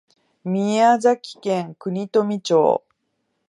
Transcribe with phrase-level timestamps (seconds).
[0.43, 2.83] 宮崎県国富町